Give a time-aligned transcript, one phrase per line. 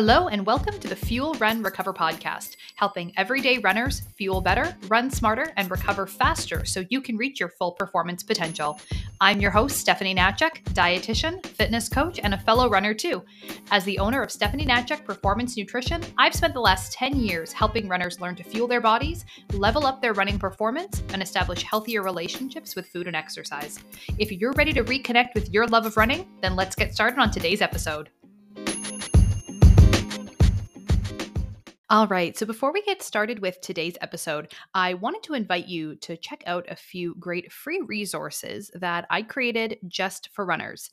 [0.00, 5.10] Hello, and welcome to the Fuel Run Recover podcast, helping everyday runners fuel better, run
[5.10, 8.80] smarter, and recover faster so you can reach your full performance potential.
[9.20, 13.24] I'm your host, Stephanie Natchek, dietitian, fitness coach, and a fellow runner too.
[13.72, 17.88] As the owner of Stephanie Natchek Performance Nutrition, I've spent the last 10 years helping
[17.88, 22.76] runners learn to fuel their bodies, level up their running performance, and establish healthier relationships
[22.76, 23.80] with food and exercise.
[24.16, 27.32] If you're ready to reconnect with your love of running, then let's get started on
[27.32, 28.10] today's episode.
[31.90, 35.96] All right, so before we get started with today's episode, I wanted to invite you
[35.96, 40.90] to check out a few great free resources that I created just for runners.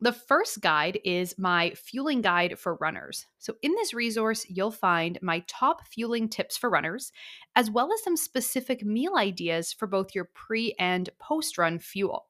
[0.00, 3.27] The first guide is my fueling guide for runners.
[3.39, 7.12] So, in this resource, you'll find my top fueling tips for runners,
[7.55, 12.27] as well as some specific meal ideas for both your pre and post run fuel.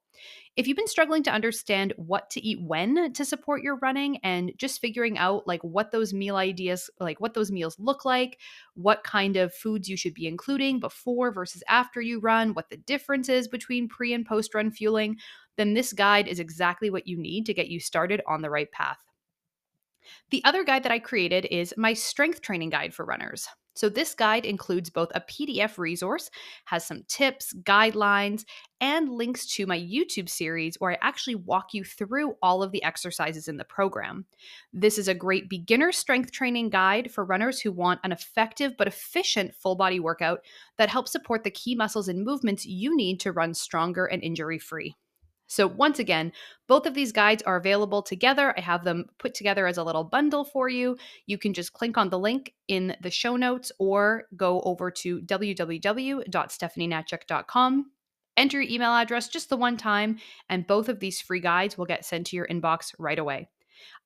[0.56, 4.52] If you've been struggling to understand what to eat when to support your running and
[4.56, 8.38] just figuring out like what those meal ideas like what those meals look like,
[8.74, 12.78] what kind of foods you should be including before versus after you run, what the
[12.78, 15.18] difference is between pre and post run fueling,
[15.56, 18.70] then this guide is exactly what you need to get you started on the right
[18.70, 18.98] path.
[20.30, 23.48] The other guide that I created is my strength training guide for runners.
[23.76, 26.30] So, this guide includes both a PDF resource,
[26.64, 28.46] has some tips, guidelines,
[28.80, 32.82] and links to my YouTube series where I actually walk you through all of the
[32.82, 34.24] exercises in the program.
[34.72, 38.88] This is a great beginner strength training guide for runners who want an effective but
[38.88, 40.40] efficient full body workout
[40.78, 44.58] that helps support the key muscles and movements you need to run stronger and injury
[44.58, 44.96] free.
[45.46, 46.32] So, once again,
[46.66, 48.54] both of these guides are available together.
[48.56, 50.96] I have them put together as a little bundle for you.
[51.26, 55.20] You can just click on the link in the show notes or go over to
[55.20, 57.90] www.stephanienatchek.com.
[58.36, 61.86] Enter your email address just the one time, and both of these free guides will
[61.86, 63.48] get sent to your inbox right away.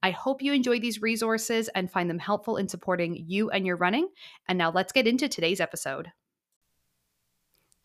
[0.03, 3.77] I hope you enjoy these resources and find them helpful in supporting you and your
[3.77, 4.09] running.
[4.49, 6.11] And now let's get into today's episode.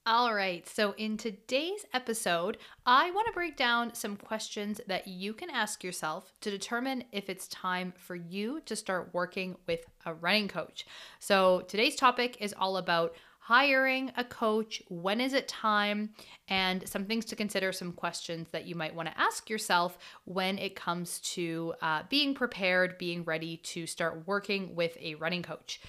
[0.07, 5.33] All right, so in today's episode, I want to break down some questions that you
[5.33, 10.13] can ask yourself to determine if it's time for you to start working with a
[10.13, 10.85] running coach.
[11.17, 16.11] So today's topic is all about hiring a coach, when is it time,
[16.49, 20.59] and some things to consider, some questions that you might want to ask yourself when
[20.59, 25.79] it comes to uh, being prepared, being ready to start working with a running coach.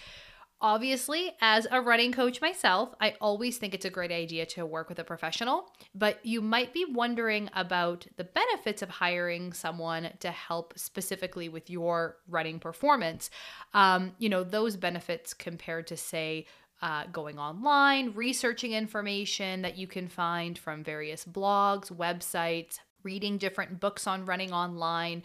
[0.61, 4.89] Obviously, as a running coach myself, I always think it's a great idea to work
[4.89, 10.31] with a professional, but you might be wondering about the benefits of hiring someone to
[10.31, 13.29] help specifically with your running performance.
[13.75, 16.47] Um, you know, those benefits compared to, say,
[16.81, 23.79] uh, going online, researching information that you can find from various blogs, websites, reading different
[23.79, 25.23] books on running online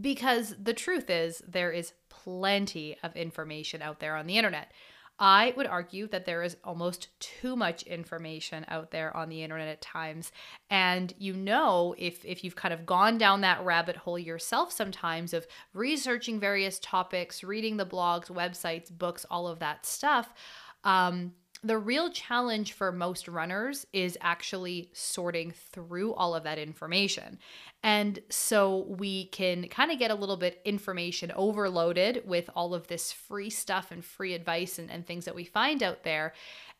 [0.00, 1.92] because the truth is there is
[2.24, 4.72] plenty of information out there on the internet.
[5.18, 9.68] I would argue that there is almost too much information out there on the internet
[9.68, 10.32] at times.
[10.70, 15.32] And you know, if, if you've kind of gone down that rabbit hole yourself sometimes
[15.32, 20.34] of researching various topics, reading the blogs, websites, books, all of that stuff,
[20.82, 21.32] um,
[21.64, 27.38] the real challenge for most runners is actually sorting through all of that information.
[27.82, 32.86] And so we can kind of get a little bit information overloaded with all of
[32.88, 36.34] this free stuff and free advice and, and things that we find out there.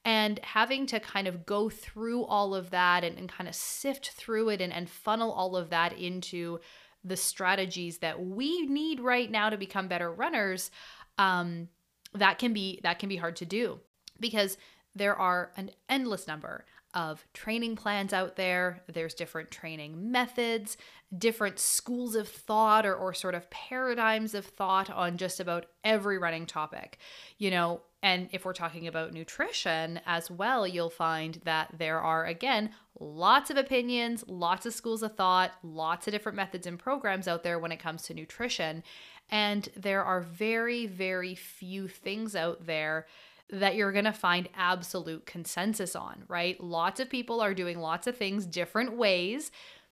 [0.05, 4.11] And having to kind of go through all of that and, and kind of sift
[4.11, 6.61] through it and, and funnel all of that into
[7.03, 10.71] the strategies that we need right now to become better runners
[11.17, 11.69] um,
[12.13, 13.81] that can be that can be hard to do
[14.21, 14.57] because
[14.95, 18.83] there are an endless number of training plans out there.
[18.87, 20.77] There's different training methods,
[21.17, 26.19] different schools of thought or, or sort of paradigms of thought on just about every
[26.19, 26.99] running topic.
[27.37, 32.27] You know, and if we're talking about nutrition as well, you'll find that there are,
[32.27, 32.71] again,
[33.01, 37.43] lots of opinions, lots of schools of thought, lots of different methods and programs out
[37.43, 38.85] there when it comes to nutrition.
[39.31, 43.07] And there are very, very few things out there
[43.51, 46.61] that you're going to find absolute consensus on, right?
[46.61, 49.51] Lots of people are doing lots of things different ways.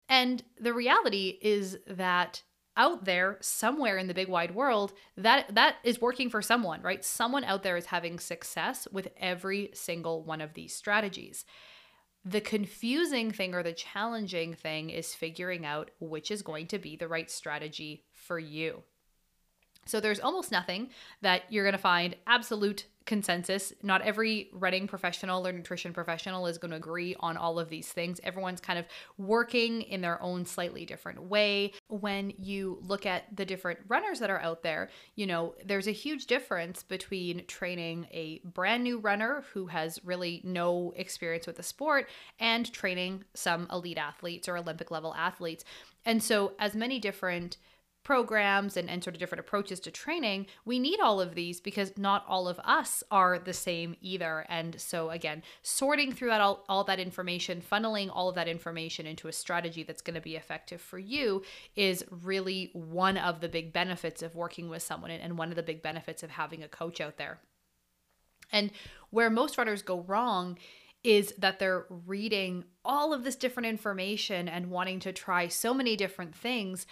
[0.07, 2.44] And the reality is that
[2.77, 7.03] out there somewhere in the big wide world that that is working for someone, right?
[7.03, 11.45] Someone out there is having success with every single one of these strategies.
[12.24, 16.95] The confusing thing or the challenging thing is figuring out which is going to be
[16.95, 18.83] the right strategy for you.
[19.86, 20.89] So there's almost nothing
[21.21, 23.74] that you're going to find absolute consensus.
[23.81, 27.89] Not every running professional or nutrition professional is going to agree on all of these
[27.89, 28.19] things.
[28.24, 28.86] Everyone's kind of
[29.18, 31.74] working in their own slightly different way.
[31.88, 35.92] When you look at the different runners that are out there, you know, there's a
[35.92, 41.63] huge difference between training a brand new runner who has really no experience with the
[41.63, 42.09] sport
[42.39, 45.63] and training some elite athletes or Olympic level athletes.
[46.06, 47.57] And so, as many different
[48.03, 51.98] programs and, and sort of different approaches to training, we need all of these because
[51.98, 54.45] not all of us are the same either.
[54.50, 59.27] And so again, sorting through all, all that information, funneling all of that information into
[59.27, 61.44] a strategy that's going to be effective for you
[61.75, 65.63] is really one of the big benefits of working with someone and one of the
[65.63, 67.39] big benefits of having a coach out there.
[68.51, 68.71] And
[69.12, 70.57] where most runners go wrong
[71.03, 75.95] is that they're reading all of this different information and wanting to try so many
[75.95, 76.86] different things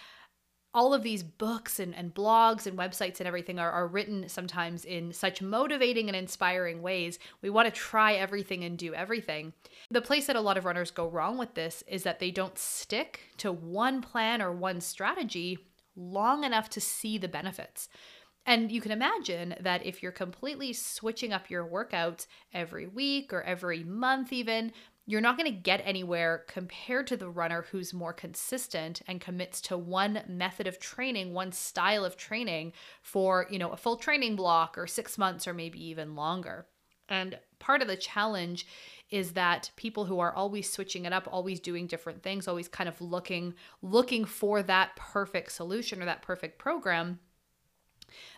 [0.72, 4.84] all of these books and, and blogs and websites and everything are, are written sometimes
[4.84, 7.18] in such motivating and inspiring ways.
[7.42, 9.52] We want to try everything and do everything.
[9.90, 12.56] The place that a lot of runners go wrong with this is that they don't
[12.56, 15.58] stick to one plan or one strategy
[15.96, 17.88] long enough to see the benefits.
[18.46, 23.42] And you can imagine that if you're completely switching up your workouts every week or
[23.42, 24.72] every month, even,
[25.10, 29.60] you're not going to get anywhere compared to the runner who's more consistent and commits
[29.62, 32.72] to one method of training, one style of training
[33.02, 36.66] for, you know, a full training block or 6 months or maybe even longer.
[37.08, 38.68] And part of the challenge
[39.10, 42.88] is that people who are always switching it up, always doing different things, always kind
[42.88, 47.18] of looking looking for that perfect solution or that perfect program,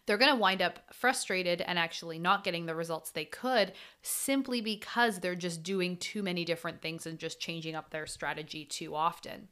[0.06, 3.72] they're going to wind up frustrated and actually not getting the results they could
[4.02, 8.64] simply because they're just doing too many different things and just changing up their strategy
[8.64, 9.48] too often.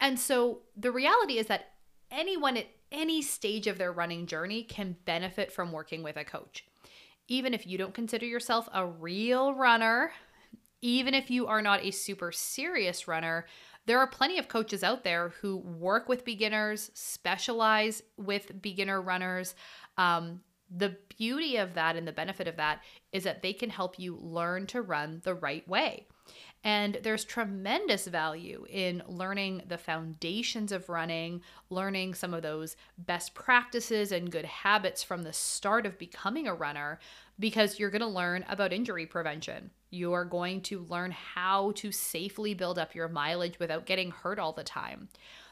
[0.00, 1.72] And so the reality is that
[2.10, 6.64] anyone at any stage of their running journey can benefit from working with a coach.
[7.26, 10.12] Even if you don't consider yourself a real runner,
[10.80, 13.46] even if you are not a super serious runner,
[13.88, 19.54] there are plenty of coaches out there who work with beginners, specialize with beginner runners.
[19.96, 22.82] Um, the beauty of that and the benefit of that
[23.12, 26.06] is that they can help you learn to run the right way.
[26.62, 31.40] And there's tremendous value in learning the foundations of running,
[31.70, 36.54] learning some of those best practices and good habits from the start of becoming a
[36.54, 36.98] runner,
[37.38, 39.70] because you're going to learn about injury prevention.
[39.90, 44.38] You are going to learn how to safely build up your mileage without getting hurt
[44.38, 45.08] all the time.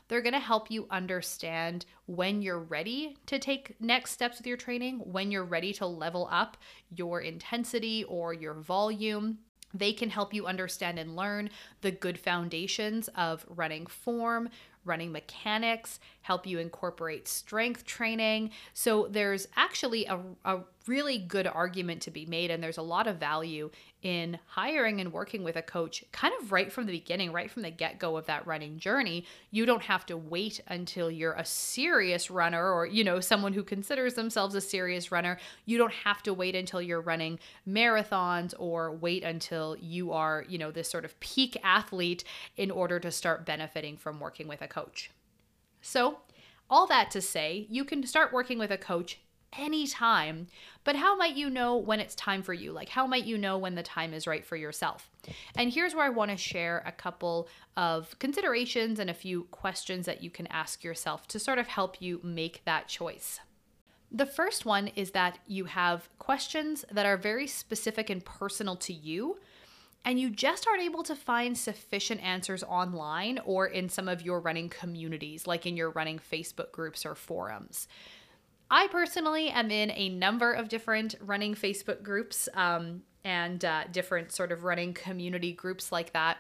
[0.09, 4.56] They're going to help you understand when you're ready to take next steps with your
[4.56, 6.56] training, when you're ready to level up
[6.94, 9.38] your intensity or your volume.
[9.75, 11.50] They can help you understand and learn
[11.81, 14.49] the good foundations of running form,
[14.85, 18.50] running mechanics, help you incorporate strength training.
[18.75, 20.58] So there's actually a, a
[20.88, 23.70] really good argument to be made, and there's a lot of value
[24.02, 27.62] in hiring and working with a coach kind of right from the beginning, right from
[27.62, 29.25] the get go of that running journey.
[29.52, 33.62] You don't have to wait until you're a serious runner or, you know, someone who
[33.62, 35.38] considers themselves a serious runner.
[35.64, 37.38] You don't have to wait until you're running
[37.69, 42.25] marathons or wait until you are, you know, this sort of peak athlete
[42.56, 45.11] in order to start benefiting from working with a coach.
[45.87, 46.19] So,
[46.69, 49.21] all that to say, you can start working with a coach
[49.57, 50.49] anytime.
[50.83, 52.73] But how might you know when it's time for you?
[52.73, 55.09] Like, how might you know when the time is right for yourself?
[55.57, 60.07] And here's where I want to share a couple of considerations and a few questions
[60.07, 63.38] that you can ask yourself to sort of help you make that choice.
[64.11, 68.93] The first one is that you have questions that are very specific and personal to
[68.93, 69.38] you
[70.06, 74.38] and you just aren't able to find sufficient answers online or in some of your
[74.38, 77.88] running communities, like in your running Facebook groups or forums.
[78.70, 84.30] I personally am in a number of different running Facebook groups um, and uh, different
[84.30, 86.38] sort of running community groups like that.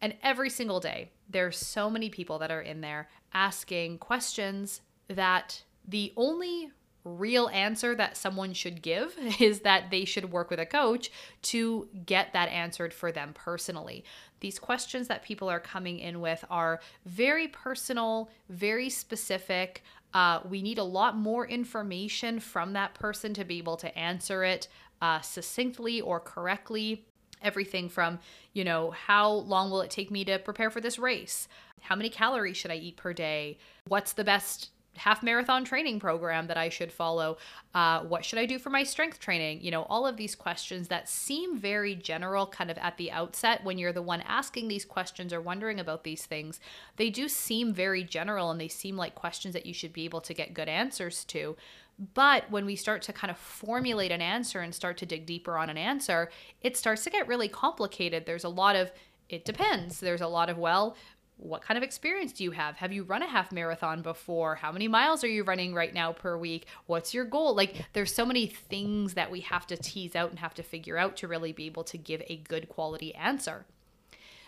[0.00, 5.62] And every single day, there's so many people that are in there asking questions that
[5.86, 6.70] the only
[7.06, 11.10] real answer that someone should give is that they should work with a coach
[11.42, 14.04] to get that answered for them personally.
[14.40, 19.82] These questions that people are coming in with are very personal, very specific.
[20.12, 24.44] Uh, we need a lot more information from that person to be able to answer
[24.44, 24.68] it
[25.00, 27.06] uh, succinctly or correctly.
[27.42, 28.18] Everything from,
[28.54, 31.48] you know, how long will it take me to prepare for this race?
[31.82, 33.58] How many calories should I eat per day?
[33.86, 37.38] What's the best half marathon training program that I should follow?
[37.74, 39.60] Uh, what should I do for my strength training?
[39.62, 43.64] You know, all of these questions that seem very general kind of at the outset
[43.64, 46.60] when you're the one asking these questions or wondering about these things.
[46.96, 50.20] They do seem very general and they seem like questions that you should be able
[50.22, 51.56] to get good answers to.
[52.14, 55.56] But when we start to kind of formulate an answer and start to dig deeper
[55.56, 58.26] on an answer, it starts to get really complicated.
[58.26, 58.92] There's a lot of
[59.28, 60.00] it depends.
[60.00, 60.96] There's a lot of, well,
[61.38, 62.76] what kind of experience do you have?
[62.76, 64.54] Have you run a half marathon before?
[64.54, 66.66] How many miles are you running right now per week?
[66.86, 67.54] What's your goal?
[67.54, 70.96] Like, there's so many things that we have to tease out and have to figure
[70.96, 73.66] out to really be able to give a good quality answer.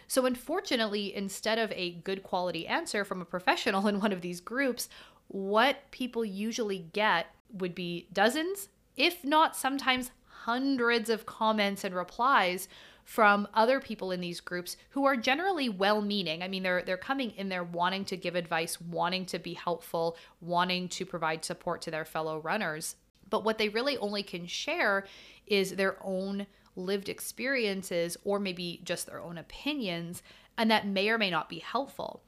[0.07, 4.41] So, unfortunately, instead of a good quality answer from a professional in one of these
[4.41, 4.89] groups,
[5.29, 12.69] what people usually get would be dozens, if not sometimes hundreds of comments and replies
[13.09, 16.43] from other people in these groups who are generally well-meaning.
[16.43, 20.19] I mean, they're they're coming in there wanting to give advice, wanting to be helpful,
[20.43, 22.97] wanting to provide support to their fellow runners.
[23.31, 25.07] But what they really only can share
[25.47, 26.47] is their own
[26.77, 30.23] lived experiences or maybe just their own opinions,
[30.59, 32.23] and that may or may not be helpful.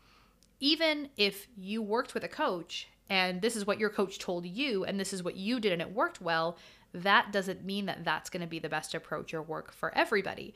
[0.60, 4.86] Even if you worked with a coach and this is what your coach told you
[4.86, 6.56] and this is what you did and it worked well,
[6.92, 10.54] that doesn't mean that that's going to be the best approach or work for everybody.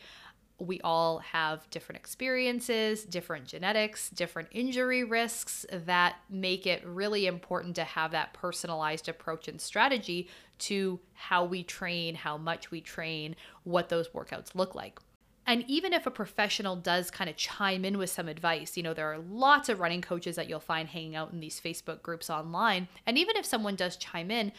[0.59, 7.75] We all have different experiences, different genetics, different injury risks that make it really important
[7.77, 10.29] to have that personalized approach and strategy
[10.61, 15.01] to how we train, how much we train, what those workouts look like.
[15.47, 18.95] And even if a professional does kind of chime in with some advice, you know,
[18.95, 22.31] there are lots of running coaches that you'll find hanging out in these Facebook groups
[22.31, 22.89] online.
[23.07, 24.53] And even if someone does chime in,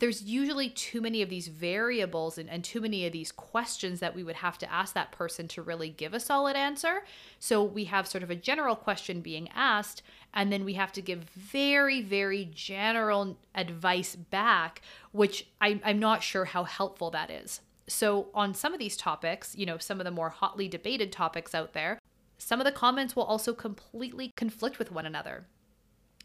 [0.00, 4.14] there's usually too many of these variables and, and too many of these questions that
[4.14, 7.04] we would have to ask that person to really give a solid answer.
[7.38, 10.02] So we have sort of a general question being asked,
[10.32, 14.80] and then we have to give very, very general advice back,
[15.12, 17.60] which I, I'm not sure how helpful that is.
[17.86, 21.56] So, on some of these topics, you know, some of the more hotly debated topics
[21.56, 21.98] out there,
[22.38, 25.46] some of the comments will also completely conflict with one another.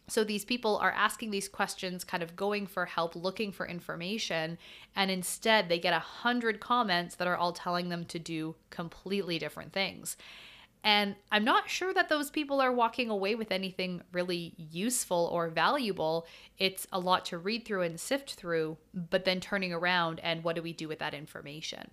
[0.07, 4.57] So these people are asking these questions, kind of going for help, looking for information,
[4.95, 9.39] and instead they get a hundred comments that are all telling them to do completely
[9.39, 10.15] different things.
[10.83, 15.50] And I'm not sure that those people are walking away with anything really useful or
[15.50, 16.27] valuable.
[16.59, 20.55] It's a lot to read through and sift through, but then turning around and what
[20.55, 21.89] do we do with that information?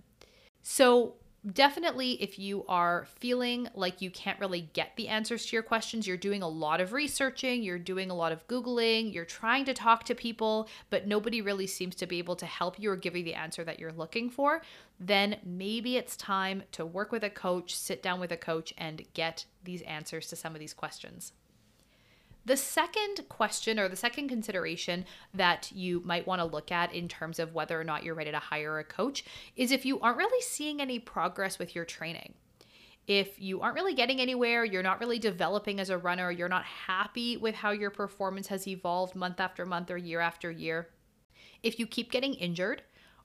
[0.63, 1.15] So,
[1.51, 6.07] definitely if you are feeling like you can't really get the answers to your questions
[6.07, 9.75] you're doing a lot of researching you're doing a lot of googling you're trying to
[9.75, 13.17] talk to people but nobody really seems to be able to help you or give
[13.17, 14.63] you the answer that you're looking for
[15.01, 19.03] then maybe it's time to work with a coach sit down with a coach and
[19.13, 21.33] get these answers to some of these questions
[22.45, 27.09] the second question or the second consideration that you might want to look at in
[27.09, 29.25] terms of whether or not you're ready to hire a coach
[29.57, 32.35] is if you aren't really seeing any progress with your training.
[33.07, 36.65] If you aren't really getting anywhere, you're not really developing as a runner, you're not
[36.65, 40.89] happy with how your performance has evolved month after month or year after year,
[41.63, 42.83] if you keep getting injured,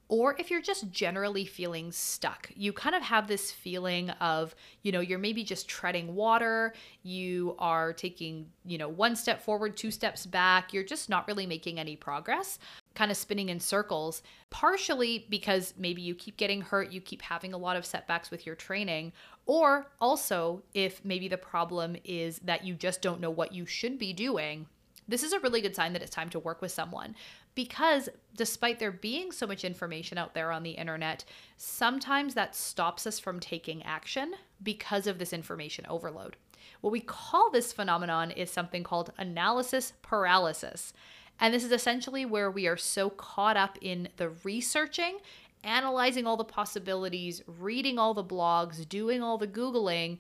[0.10, 2.50] or if you're just generally feeling stuck.
[2.56, 6.74] You kind of have this feeling of, you know, you're maybe just treading water,
[7.04, 11.46] you are taking, you know, one step forward, two steps back, you're just not really
[11.46, 12.58] making any progress,
[12.96, 17.54] kind of spinning in circles, partially because maybe you keep getting hurt, you keep having
[17.54, 19.12] a lot of setbacks with your training,
[19.46, 24.00] or also if maybe the problem is that you just don't know what you should
[24.00, 24.68] be doing
[25.08, 27.16] this is a really good sign that it's time to work with someone
[27.58, 33.08] because despite there being so much information out there on the internet, sometimes that stops
[33.08, 36.38] us from taking action because of this information overload.
[36.82, 40.94] What we call this phenomenon is something called analysis paralysis.
[41.40, 45.18] And this is essentially where we are so caught up in the researching,
[45.64, 50.20] analyzing all the possibilities, reading all the blogs, doing all the Googling,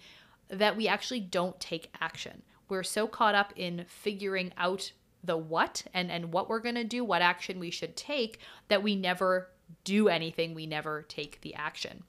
[0.49, 2.41] that we actually don't take action.
[2.67, 4.91] We're so caught up in figuring out
[5.23, 8.83] the what and and what we're going to do, what action we should take that
[8.83, 9.49] we never
[9.83, 12.03] do anything, we never take the action.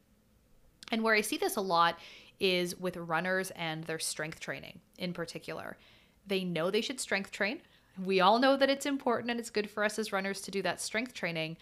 [0.92, 1.98] And where I see this a lot
[2.40, 5.76] is with runners and their strength training in particular.
[6.26, 7.60] They know they should strength train.
[8.02, 10.62] We all know that it's important and it's good for us as runners to do
[10.62, 11.56] that strength training.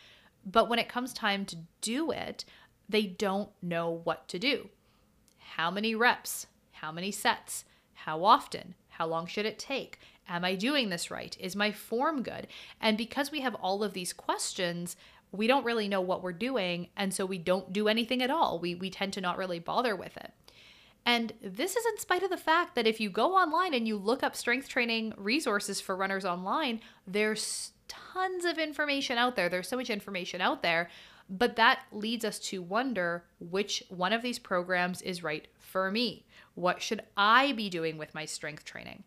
[0.45, 2.45] But when it comes time to do it,
[2.89, 4.69] they don't know what to do.
[5.39, 6.47] How many reps?
[6.73, 7.65] How many sets?
[7.95, 8.75] How often?
[8.91, 9.99] How long should it take?
[10.29, 11.37] Am I doing this right?
[11.41, 12.49] Is my form good?
[12.81, 14.97] And because we have all of these questions,
[15.33, 16.89] we don't really know what we're doing.
[16.97, 18.59] And so we don't do anything at all.
[18.59, 20.33] We, we tend to not really bother with it.
[21.05, 23.97] And this is in spite of the fact that if you go online and you
[23.97, 29.49] look up strength training resources for runners online, there's tons of information out there.
[29.49, 30.91] There's so much information out there.
[31.29, 36.25] But that leads us to wonder which one of these programs is right for me.
[36.55, 39.05] What should I be doing with my strength training?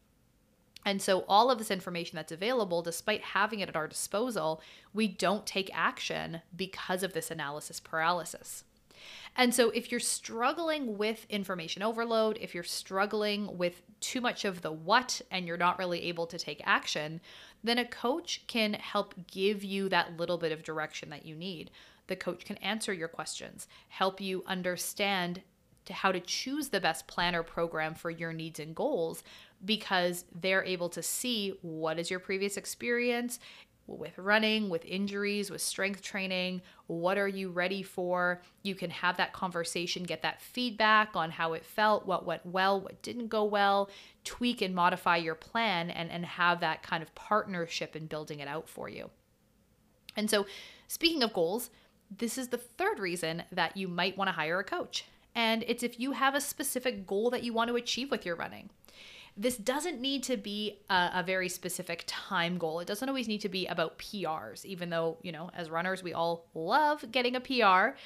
[0.90, 4.60] And so, all of this information that's available, despite having it at our disposal,
[4.92, 8.64] we don't take action because of this analysis paralysis.
[9.36, 14.64] And so, if you're struggling with information overload, if you're struggling with too much of
[14.64, 17.22] the what and you're not really able to take action,
[17.64, 21.70] then a coach can help give you that little bit of direction that you need.
[22.08, 25.44] The coach can answer your questions, help you understand
[25.86, 29.24] to how to choose the best plan or program for your needs and goals
[29.64, 33.40] because they're able to see what is your previous experience
[33.98, 36.62] with running, with injuries, with strength training.
[36.88, 38.42] What are you ready for?
[38.62, 42.80] You can have that conversation, get that feedback on how it felt, what went well,
[42.80, 43.90] what didn't go well,
[44.24, 48.48] tweak and modify your plan, and, and have that kind of partnership in building it
[48.48, 49.10] out for you.
[50.16, 50.46] And so,
[50.88, 51.70] speaking of goals,
[52.16, 55.06] this is the third reason that you might want to hire a coach.
[55.36, 58.36] And it's if you have a specific goal that you want to achieve with your
[58.36, 58.70] running
[59.38, 62.80] this doesn't need to be a, a, very specific time goal.
[62.80, 66.14] It doesn't always need to be about PRs, even though, you know, as runners, we
[66.14, 67.98] all love getting a PR.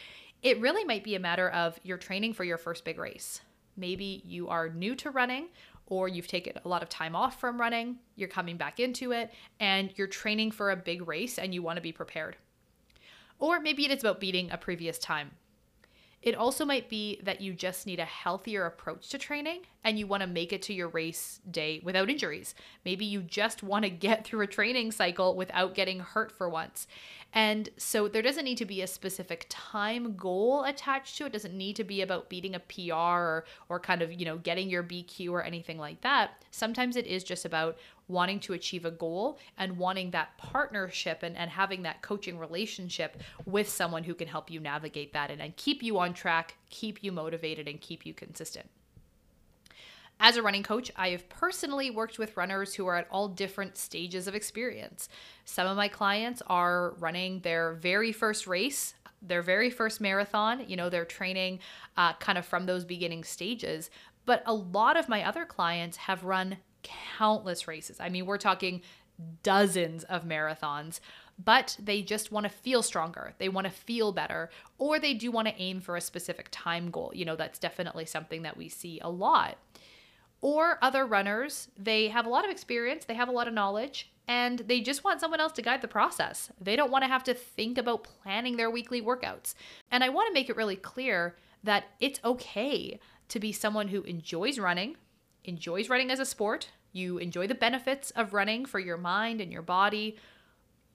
[0.42, 3.42] It really might be a matter of you're training for your first big race.
[3.76, 5.48] Maybe you are new to running
[5.88, 9.32] or you've taken a lot of time off from running, you're coming back into it,
[9.60, 12.38] and you're training for a big race and you want to be prepared.
[13.40, 15.32] Or maybe it's about beating a previous time.
[16.22, 20.08] It also might be that you just need a healthier approach to training and you
[20.08, 22.56] want to make it to your race day without injuries.
[22.86, 26.88] Maybe you just want to get through a training cycle without getting hurt for once.
[27.36, 31.28] And so there doesn't need to be a specific time goal attached to it.
[31.28, 34.38] it doesn't need to be about beating a PR or, or kind of, you know,
[34.38, 36.44] getting your BQ or anything like that.
[36.52, 41.36] Sometimes it is just about wanting to achieve a goal and wanting that partnership and,
[41.36, 45.56] and having that coaching relationship with someone who can help you navigate that and, and
[45.56, 48.70] keep you on track, keep you motivated, and keep you consistent.
[50.26, 53.76] As a running coach, I have personally worked with runners who are at all different
[53.76, 55.10] stages of experience.
[55.44, 60.64] Some of my clients are running their very first race, their very first marathon.
[60.66, 61.60] You know, they're training
[61.98, 63.90] uh, kind of from those beginning stages.
[64.26, 67.98] But a lot of my other clients have run countless races.
[68.00, 68.82] I mean, we're talking
[69.44, 71.02] dozens of marathons,
[71.44, 73.34] but they just want to feel stronger.
[73.40, 76.92] They want to feel better, or they do want to aim for a specific time
[76.92, 77.12] goal.
[77.14, 79.58] You know, that's definitely something that we see a lot.
[80.44, 84.12] Or other runners, they have a lot of experience, they have a lot of knowledge,
[84.28, 86.52] and they just want someone else to guide the process.
[86.60, 89.56] They don't want to have to think about planning their weekly workouts.
[89.90, 94.02] And I want to make it really clear that it's okay to be someone who
[94.04, 94.98] enjoys running,
[95.46, 99.50] enjoys running as a sport, you enjoy the benefits of running for your mind and
[99.50, 100.18] your body,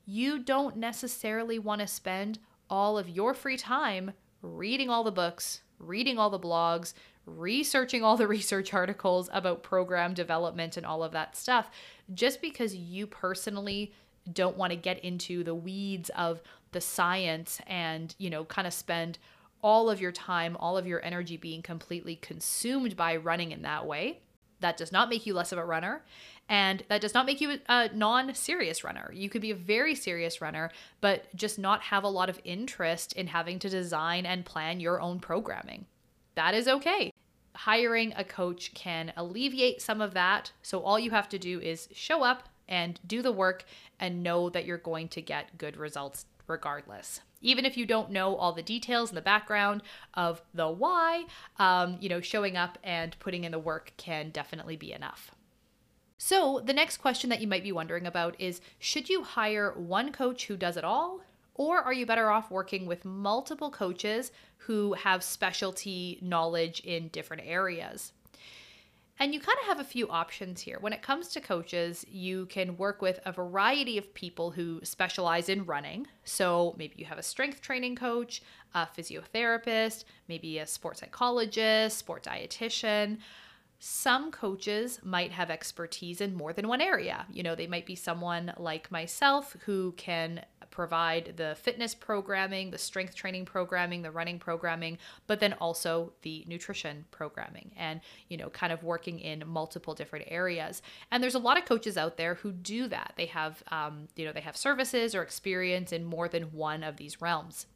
[0.05, 5.63] you don't necessarily want to spend all of your free time reading all the books,
[5.79, 6.93] reading all the blogs,
[7.29, 11.71] researching all the research articles about program development and all of that stuff
[12.15, 13.93] just because you personally
[14.33, 18.75] don't want to get into the weeds of the science and, you know, kind of
[18.75, 19.19] spend
[19.63, 23.87] all of your time, all of your energy being completely consumed by running in that
[23.87, 24.21] way.
[24.61, 26.03] That does not make you less of a runner.
[26.49, 29.11] And that does not make you a non serious runner.
[29.15, 33.13] You could be a very serious runner, but just not have a lot of interest
[33.13, 35.87] in having to design and plan your own programming.
[36.39, 37.13] That is okay.
[37.57, 40.53] Hiring a coach can alleviate some of that.
[40.63, 43.65] So all you have to do is show up and do the work
[43.99, 48.35] and know that you're going to get good results regardless even if you don't know
[48.35, 49.81] all the details and the background
[50.15, 51.25] of the why,
[51.61, 55.31] um, you know, showing up and putting in the work can definitely be enough.
[56.19, 60.11] So, the next question that you might be wondering about is should you hire one
[60.11, 61.21] coach who does it all?
[61.59, 67.43] Or are you better off working with multiple coaches who have specialty knowledge in different
[67.45, 68.13] areas?
[69.21, 70.79] And you kind of have a few options here.
[70.81, 75.49] When it comes to coaches, you can work with a variety of people who specialize
[75.49, 76.07] in running.
[76.23, 78.41] So maybe you have a strength training coach,
[78.75, 83.19] a physiotherapist, maybe a sports psychologist, sport dietitian.
[83.81, 87.27] Some coaches might have expertise in more than one area.
[87.33, 92.79] You know, they might be someone like myself who can provide the fitness programming, the
[92.79, 98.49] strength training programming, the running programming, but then also the nutrition programming and, you know,
[98.51, 100.83] kind of working in multiple different areas.
[101.11, 103.15] And there's a lot of coaches out there who do that.
[103.17, 106.97] They have, um, you know, they have services or experience in more than one of
[106.97, 107.67] these realms.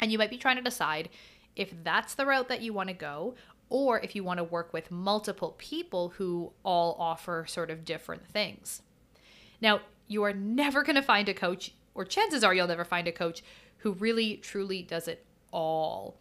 [0.00, 1.08] And you might be trying to decide
[1.56, 3.34] if that's the route that you want to go
[3.68, 8.26] or if you want to work with multiple people who all offer sort of different
[8.26, 8.82] things.
[9.60, 13.08] Now, you are never going to find a coach, or chances are you'll never find
[13.08, 13.42] a coach
[13.78, 16.16] who really truly does it all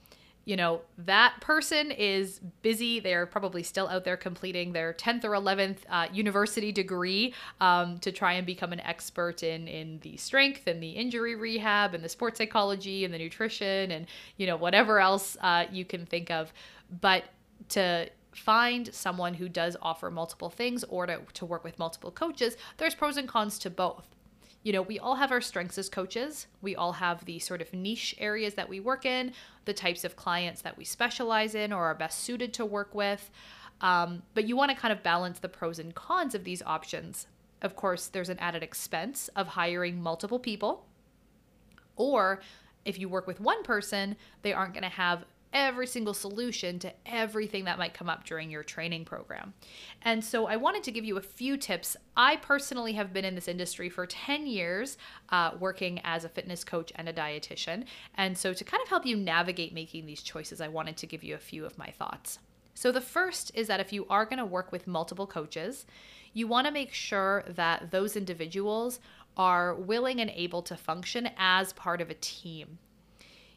[0.48, 3.02] you know, that person is busy.
[3.02, 8.14] They're probably still out there completing their 10th or 11th uh, university degree um, to
[8.14, 12.08] try and become an expert in, in the strength and the injury rehab and the
[12.08, 16.54] sports psychology and the nutrition and, you know, whatever else uh, you can think of.
[17.02, 17.26] But
[17.70, 22.56] to find someone who does offer multiple things or to, to work with multiple coaches,
[22.78, 24.08] there's pros and cons to both
[24.64, 26.48] you know, we all have our strengths as coaches.
[26.62, 29.32] We all have the sort of niche areas that we work in,
[29.66, 33.30] the types of clients that we specialize in or are best suited to work with.
[33.82, 37.28] Um, but you want to kind of balance the pros and cons of these options.
[37.62, 40.86] Of course, there's an added expense of hiring multiple people.
[41.96, 42.42] Or
[42.86, 46.94] if you work with one person, they aren't going to have every single solution to
[47.06, 49.54] everything that might come up during your training program.
[50.02, 51.96] And so I wanted to give you a few tips.
[52.16, 54.98] I personally have been in this industry for 10 years,
[55.30, 57.86] uh, working as a fitness coach and a dietitian.
[58.16, 61.24] And so to kind of help you navigate making these choices, I wanted to give
[61.24, 62.40] you a few of my thoughts.
[62.74, 65.88] So the first is that if you are going to work with multiple coaches,
[66.34, 69.00] you want to make sure that those individuals
[69.36, 72.78] are willing and able to function as part of a team.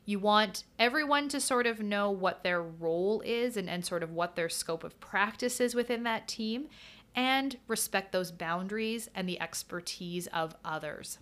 [0.04, 4.10] You want everyone to sort of know what their role is and, and sort of
[4.10, 6.68] what their scope of practice is within that team
[7.14, 11.18] and respect those boundaries and the expertise of others.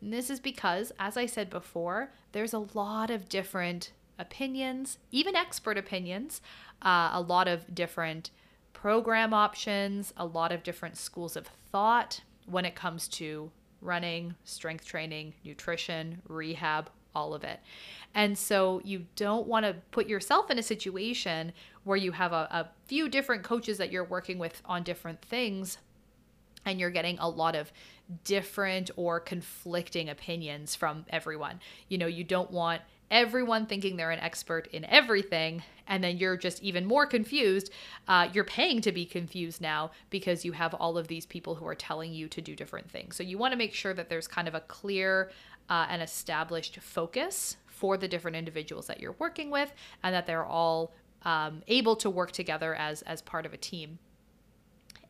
[0.00, 5.36] And this is because, as I said before, there's a lot of different opinions, even
[5.36, 6.40] expert opinions,
[6.82, 8.30] uh, a lot of different
[8.72, 13.50] program options, a lot of different schools of thought when it comes to
[13.80, 17.60] running, strength training, nutrition, rehab, all of it.
[18.14, 21.52] And so you don't want to put yourself in a situation
[21.84, 25.78] where you have a, a few different coaches that you're working with on different things
[26.64, 27.72] and you're getting a lot of
[28.24, 31.60] different or conflicting opinions from everyone.
[31.88, 36.36] You know, you don't want everyone thinking they're an expert in everything, and then you're
[36.36, 37.70] just even more confused.
[38.06, 41.66] Uh, you're paying to be confused now because you have all of these people who
[41.66, 43.16] are telling you to do different things.
[43.16, 45.30] So you want to make sure that there's kind of a clear
[45.68, 50.46] uh, and established focus for the different individuals that you're working with, and that they're
[50.46, 53.98] all um, able to work together as as part of a team.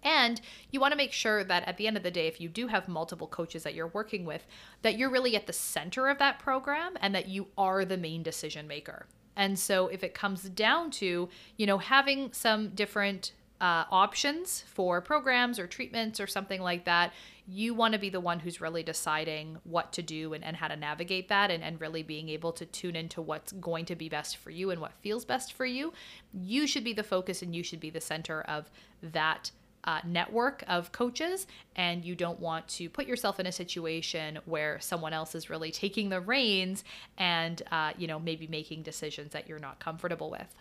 [0.02, 0.40] And
[0.70, 2.68] you want to make sure that at the end of the day, if you do
[2.68, 4.46] have multiple coaches that you're working with,
[4.82, 8.22] that you're really at the center of that program and that you are the main
[8.22, 9.06] decision maker.
[9.34, 15.00] And so if it comes down to, you know, having some different uh, options for
[15.00, 17.12] programs or treatments or something like that,
[17.46, 20.68] you want to be the one who's really deciding what to do and, and how
[20.68, 24.08] to navigate that and, and really being able to tune into what's going to be
[24.08, 25.92] best for you and what feels best for you.
[26.32, 28.70] You should be the focus and you should be the center of
[29.02, 29.50] that
[29.84, 34.78] uh, network of coaches, and you don't want to put yourself in a situation where
[34.80, 36.84] someone else is really taking the reins
[37.16, 40.54] and, uh, you know, maybe making decisions that you're not comfortable with.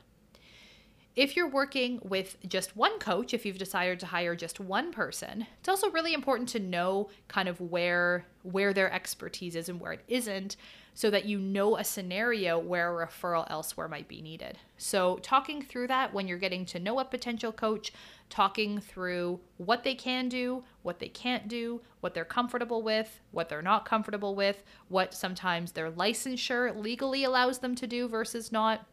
[1.17, 5.47] If you're working with just one coach, if you've decided to hire just one person,
[5.57, 9.93] it's also really important to know kind of where where their expertise is and where
[9.93, 10.57] it isn't
[10.93, 14.59] so that you know a scenario where a referral elsewhere might be needed.
[14.77, 17.91] So, talking through that when you're getting to know a potential coach,
[18.29, 23.49] talking through what they can do, what they can't do, what they're comfortable with, what
[23.49, 28.85] they're not comfortable with, what sometimes their licensure legally allows them to do versus not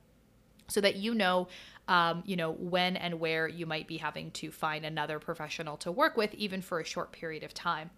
[0.69, 1.49] so that you know
[1.89, 5.93] um, you know, when and where you might be having to find another professional to
[5.93, 7.91] work with, even for a short period of time.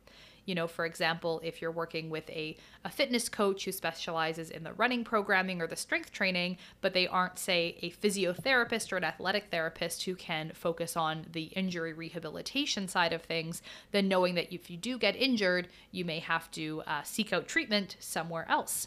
[0.45, 4.63] You know, for example, if you're working with a, a fitness coach who specializes in
[4.63, 9.03] the running programming or the strength training, but they aren't, say, a physiotherapist or an
[9.05, 14.55] athletic therapist who can focus on the injury rehabilitation side of things, then knowing that
[14.55, 18.87] if you do get injured, you may have to uh, seek out treatment somewhere else.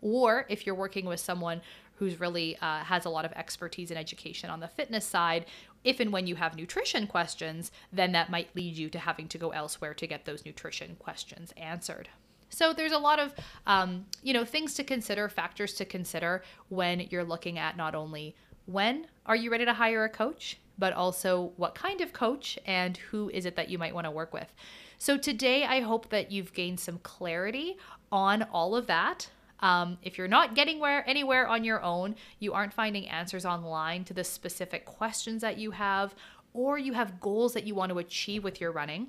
[0.00, 1.62] Or if you're working with someone
[1.96, 5.46] who's really uh, has a lot of expertise and education on the fitness side.
[5.84, 9.38] If and when you have nutrition questions, then that might lead you to having to
[9.38, 12.08] go elsewhere to get those nutrition questions answered.
[12.48, 13.34] So there's a lot of
[13.66, 18.34] um, you know things to consider, factors to consider when you're looking at not only
[18.66, 22.96] when are you ready to hire a coach, but also what kind of coach and
[22.96, 24.52] who is it that you might want to work with.
[24.98, 27.76] So today, I hope that you've gained some clarity
[28.10, 29.28] on all of that.
[29.64, 34.04] Um, if you're not getting where anywhere on your own, you aren't finding answers online
[34.04, 36.14] to the specific questions that you have,
[36.52, 39.08] or you have goals that you want to achieve with your running,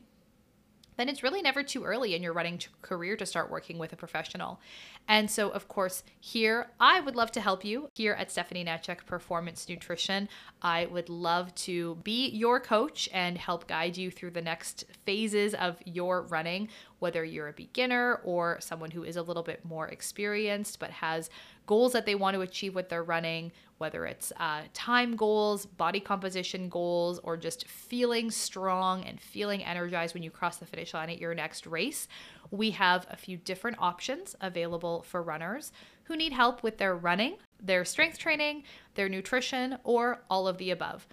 [0.96, 3.98] then it's really never too early in your running career to start working with a
[3.98, 4.62] professional.
[5.08, 9.06] And so, of course, here I would love to help you here at Stephanie Natchek
[9.06, 10.28] Performance Nutrition.
[10.62, 15.54] I would love to be your coach and help guide you through the next phases
[15.54, 19.88] of your running, whether you're a beginner or someone who is a little bit more
[19.88, 21.30] experienced but has
[21.66, 26.00] goals that they want to achieve with their running, whether it's uh, time goals, body
[26.00, 31.10] composition goals, or just feeling strong and feeling energized when you cross the finish line
[31.10, 32.08] at your next race.
[32.52, 35.72] We have a few different options available for runners
[36.04, 40.72] who need help with their running, their strength training, their nutrition, or all of the
[40.72, 41.08] above.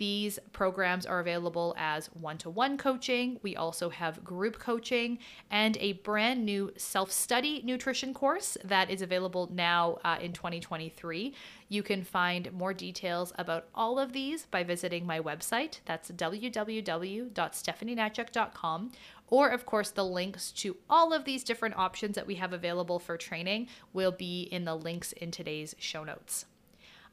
[0.00, 3.38] These programs are available as one to one coaching.
[3.42, 5.18] We also have group coaching
[5.50, 11.34] and a brand new self study nutrition course that is available now uh, in 2023.
[11.68, 15.80] You can find more details about all of these by visiting my website.
[15.84, 18.92] That's www.stephanienatchek.com.
[19.26, 22.98] Or, of course, the links to all of these different options that we have available
[22.98, 26.46] for training will be in the links in today's show notes.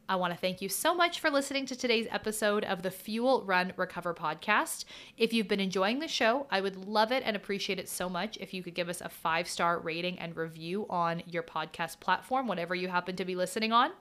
[0.09, 3.43] I want to thank you so much for listening to today's episode of the Fuel
[3.43, 4.85] Run Recover podcast.
[5.17, 8.37] If you've been enjoying the show, I would love it and appreciate it so much
[8.37, 12.47] if you could give us a five star rating and review on your podcast platform,
[12.47, 13.91] whatever you happen to be listening on.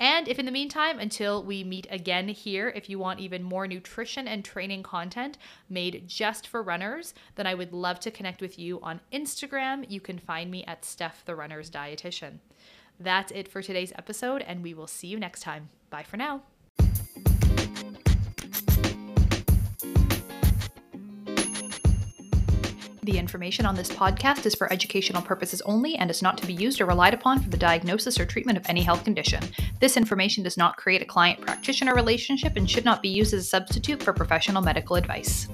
[0.00, 3.66] And if in the meantime, until we meet again here, if you want even more
[3.66, 5.36] nutrition and training content
[5.68, 9.84] made just for runners, then I would love to connect with you on Instagram.
[9.90, 12.38] You can find me at Steph the Runner's Dietitian.
[13.02, 15.70] That's it for today's episode, and we will see you next time.
[15.90, 16.42] Bye for now.
[23.04, 26.52] The information on this podcast is for educational purposes only and is not to be
[26.52, 29.42] used or relied upon for the diagnosis or treatment of any health condition.
[29.80, 33.40] This information does not create a client practitioner relationship and should not be used as
[33.40, 35.48] a substitute for professional medical advice.